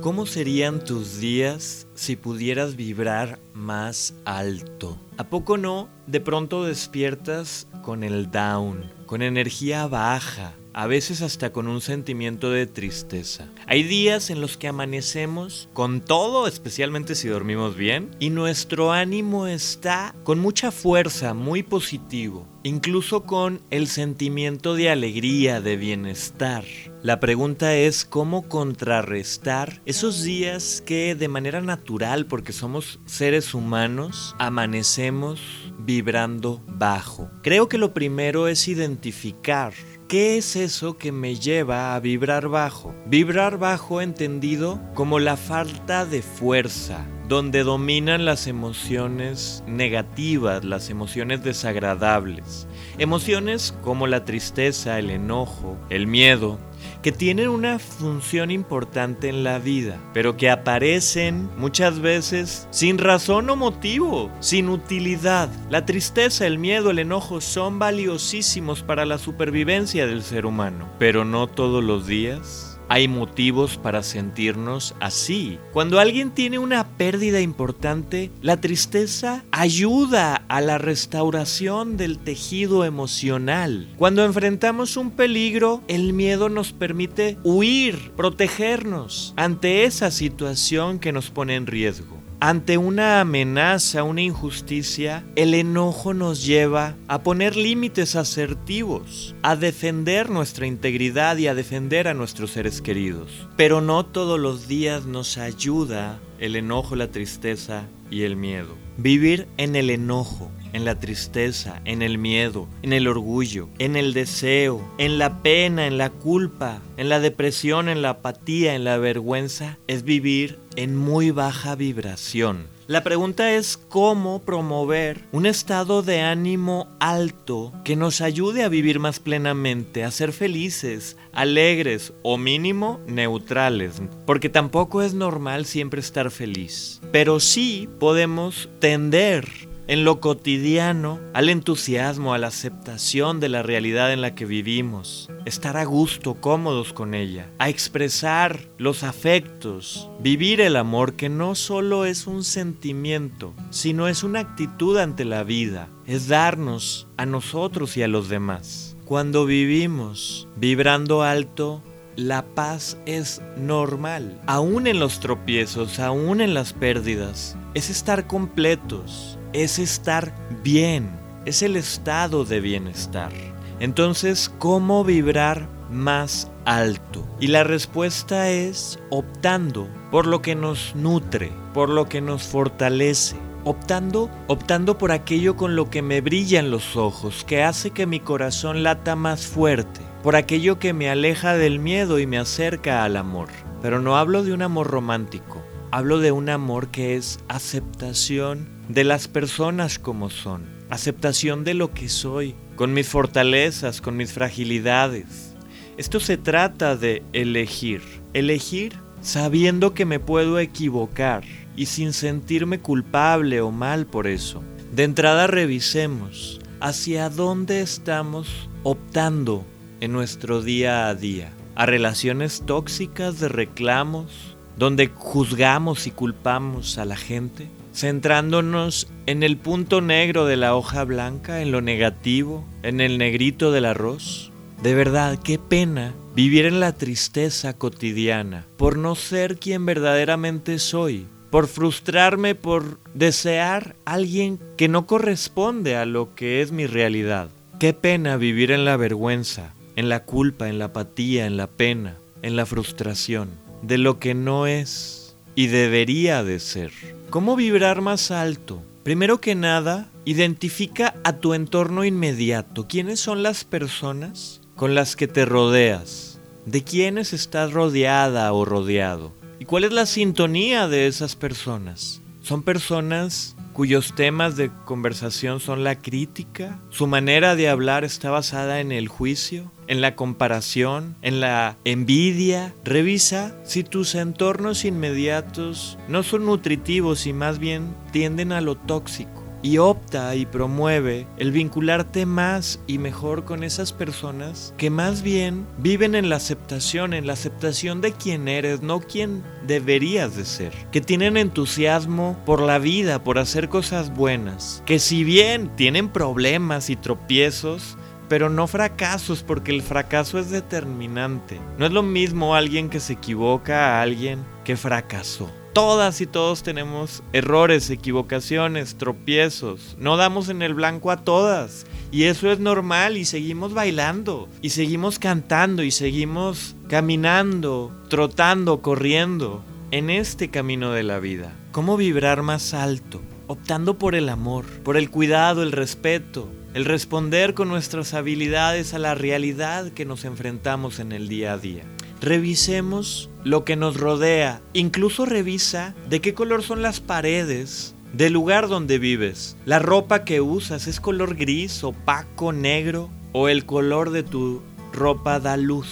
[0.00, 4.98] ¿Cómo serían tus días si pudieras vibrar más alto?
[5.18, 5.90] ¿A poco no?
[6.06, 12.50] De pronto despiertas con el down, con energía baja, a veces hasta con un sentimiento
[12.50, 13.50] de tristeza.
[13.66, 19.48] Hay días en los que amanecemos con todo, especialmente si dormimos bien, y nuestro ánimo
[19.48, 26.64] está con mucha fuerza, muy positivo, incluso con el sentimiento de alegría, de bienestar.
[27.02, 34.34] La pregunta es cómo contrarrestar esos días que de manera natural, porque somos seres humanos,
[34.38, 35.40] amanecemos
[35.78, 37.30] vibrando bajo.
[37.42, 39.72] Creo que lo primero es identificar
[40.10, 42.92] ¿Qué es eso que me lleva a vibrar bajo?
[43.06, 51.44] Vibrar bajo entendido como la falta de fuerza, donde dominan las emociones negativas, las emociones
[51.44, 52.66] desagradables.
[52.98, 56.58] Emociones como la tristeza, el enojo, el miedo,
[57.02, 63.48] que tienen una función importante en la vida, pero que aparecen muchas veces sin razón
[63.48, 65.48] o motivo, sin utilidad.
[65.70, 71.24] La tristeza, el miedo, el enojo son valiosísimos para la supervivencia del ser humano, pero
[71.24, 75.60] no todos los días hay motivos para sentirnos así.
[75.72, 83.88] Cuando alguien tiene una pérdida importante, la tristeza ayuda a la restauración del tejido emocional.
[83.96, 91.30] Cuando enfrentamos un peligro, el miedo nos permite huir, protegernos ante esa situación que nos
[91.30, 92.19] pone en riesgo.
[92.42, 100.30] Ante una amenaza, una injusticia, el enojo nos lleva a poner límites asertivos, a defender
[100.30, 103.46] nuestra integridad y a defender a nuestros seres queridos.
[103.58, 108.76] Pero no todos los días nos ayuda el enojo, la tristeza y el miedo.
[108.96, 114.12] Vivir en el enojo, en la tristeza, en el miedo, en el orgullo, en el
[114.12, 118.98] deseo, en la pena, en la culpa, en la depresión, en la apatía, en la
[118.98, 122.66] vergüenza, es vivir en muy baja vibración.
[122.90, 128.98] La pregunta es cómo promover un estado de ánimo alto que nos ayude a vivir
[128.98, 136.32] más plenamente, a ser felices, alegres o mínimo neutrales, porque tampoco es normal siempre estar
[136.32, 137.00] feliz.
[137.12, 139.46] Pero sí podemos tender
[139.86, 145.29] en lo cotidiano al entusiasmo, a la aceptación de la realidad en la que vivimos,
[145.44, 151.54] estar a gusto, cómodos con ella, a expresar los afectos, vivir el amor que no
[151.54, 157.96] solo es un sentimiento, sino es una actitud ante la vida, es darnos a nosotros
[157.96, 158.96] y a los demás.
[159.04, 161.82] Cuando vivimos vibrando alto,
[162.16, 167.56] la paz es normal, aún en los tropiezos, aún en las pérdidas.
[167.74, 171.10] Es estar completos, es estar bien,
[171.46, 173.32] es el estado de bienestar.
[173.80, 177.26] Entonces, ¿cómo vibrar más alto?
[177.40, 183.36] Y la respuesta es optando por lo que nos nutre, por lo que nos fortalece.
[183.64, 188.20] Optando, optando por aquello con lo que me brillan los ojos, que hace que mi
[188.20, 193.16] corazón lata más fuerte, por aquello que me aleja del miedo y me acerca al
[193.16, 193.48] amor.
[193.82, 199.04] Pero no hablo de un amor romántico, hablo de un amor que es aceptación de
[199.04, 205.54] las personas como son, aceptación de lo que soy, con mis fortalezas, con mis fragilidades.
[205.96, 208.02] Esto se trata de elegir,
[208.34, 211.44] elegir sabiendo que me puedo equivocar
[211.76, 214.62] y sin sentirme culpable o mal por eso.
[214.92, 219.64] De entrada revisemos hacia dónde estamos optando
[220.00, 221.52] en nuestro día a día.
[221.76, 229.56] A relaciones tóxicas de reclamos, donde juzgamos y culpamos a la gente centrándonos en el
[229.56, 234.50] punto negro de la hoja blanca, en lo negativo, en el negrito del arroz.
[234.82, 241.28] De verdad, qué pena vivir en la tristeza cotidiana por no ser quien verdaderamente soy,
[241.52, 247.50] por frustrarme, por desear a alguien que no corresponde a lo que es mi realidad.
[247.78, 252.16] Qué pena vivir en la vergüenza, en la culpa, en la apatía, en la pena,
[252.42, 253.50] en la frustración,
[253.82, 256.90] de lo que no es y debería de ser.
[257.30, 258.82] ¿Cómo vibrar más alto?
[259.10, 262.86] Primero que nada, identifica a tu entorno inmediato.
[262.86, 266.38] ¿Quiénes son las personas con las que te rodeas?
[266.64, 269.32] ¿De quiénes estás rodeada o rodeado?
[269.58, 272.22] ¿Y cuál es la sintonía de esas personas?
[272.40, 278.78] ¿Son personas cuyos temas de conversación son la crítica, su manera de hablar está basada
[278.78, 282.72] en el juicio, en la comparación, en la envidia.
[282.84, 289.40] Revisa si tus entornos inmediatos no son nutritivos y más bien tienden a lo tóxico.
[289.62, 295.66] y opta y promueve el vincularte más y mejor con esas personas que más bien
[295.78, 300.72] viven en la aceptación, en la aceptación de quién eres, no quién deberías de ser,
[300.90, 306.88] que tienen entusiasmo por la vida, por hacer cosas buenas, que si bien tienen problemas
[306.88, 307.98] y tropiezos,
[308.30, 311.60] pero no fracasos, porque el fracaso es determinante.
[311.78, 315.50] No es lo mismo alguien que se equivoca a alguien que fracasó.
[315.72, 319.96] Todas y todos tenemos errores, equivocaciones, tropiezos.
[319.98, 321.86] No damos en el blanco a todas.
[322.12, 329.64] Y eso es normal y seguimos bailando, y seguimos cantando, y seguimos caminando, trotando, corriendo
[329.90, 331.52] en este camino de la vida.
[331.72, 333.22] ¿Cómo vibrar más alto?
[333.48, 338.98] Optando por el amor, por el cuidado, el respeto, el responder con nuestras habilidades a
[338.98, 341.82] la realidad que nos enfrentamos en el día a día.
[342.20, 348.68] Revisemos lo que nos rodea, incluso revisa de qué color son las paredes del lugar
[348.68, 349.56] donde vives.
[349.64, 354.62] La ropa que usas es color gris, opaco, negro o el color de tu
[354.92, 355.88] ropa da luz.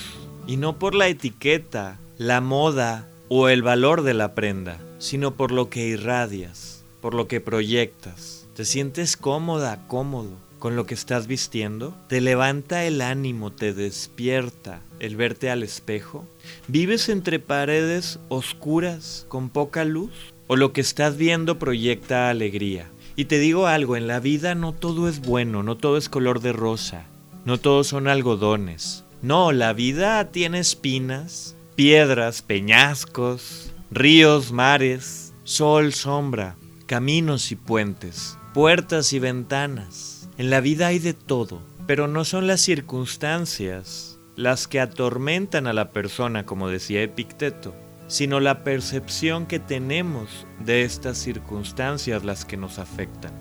[0.47, 5.53] Y no por la etiqueta, la moda o el valor de la prenda, sino por
[5.53, 8.47] lo que irradias, por lo que proyectas.
[8.55, 10.48] ¿Te sientes cómoda, cómodo?
[10.59, 11.95] Con lo que estás vistiendo?
[12.09, 16.27] ¿Te levanta el ánimo, te despierta el verte al espejo?
[16.67, 20.13] ¿Vives entre paredes oscuras con poca luz?
[20.47, 22.91] ¿O lo que estás viendo proyecta alegría?
[23.17, 26.41] Y te digo algo, en la vida no todo es bueno, no todo es color
[26.41, 27.05] de rosa,
[27.45, 29.05] no todos son algodones.
[29.23, 36.57] No, la vida tiene espinas, piedras, peñascos, ríos, mares, sol, sombra,
[36.87, 42.47] caminos y puentes, puertas y ventanas en la vida hay de todo, pero no son
[42.47, 47.75] las circunstancias las que atormentan a la persona, como decía Epicteto,
[48.07, 53.33] sino la percepción que tenemos de estas circunstancias las que nos afectan.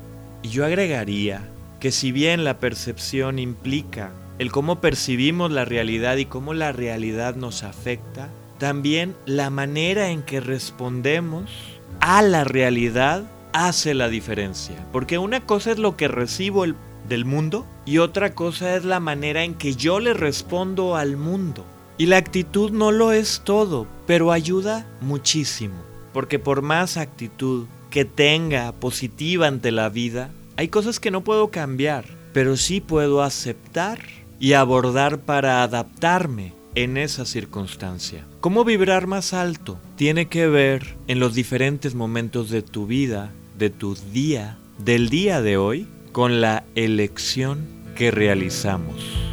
[0.42, 1.48] Y yo agregaría
[1.80, 7.36] que si bien la percepción implica el cómo percibimos la realidad y cómo la realidad
[7.36, 11.52] nos afecta, también la manera en que respondemos
[12.00, 13.24] a la realidad
[13.54, 14.76] hace la diferencia.
[14.92, 16.76] Porque una cosa es lo que recibo el
[17.08, 21.66] del mundo y otra cosa es la manera en que yo le respondo al mundo.
[21.98, 25.76] Y la actitud no lo es todo, pero ayuda muchísimo,
[26.14, 31.50] porque por más actitud que tenga positiva ante la vida, hay cosas que no puedo
[31.50, 34.00] cambiar, pero sí puedo aceptar
[34.40, 38.26] y abordar para adaptarme en esa circunstancia.
[38.40, 39.80] ¿Cómo vibrar más alto?
[39.96, 45.42] Tiene que ver en los diferentes momentos de tu vida, de tu día, del día
[45.42, 49.27] de hoy, con la elección que realizamos.